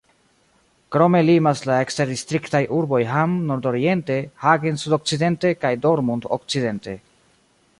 Krome 0.93 1.19
limas 1.25 1.59
la 1.71 1.75
eksterdistriktaj 1.85 2.61
urboj 2.77 3.01
Hamm 3.09 3.35
nordoriente, 3.51 4.17
Hagen 4.47 4.81
sudokcidente 4.85 5.53
kaj 5.67 5.73
Dortmund 5.85 6.27
okcidente. 6.39 6.97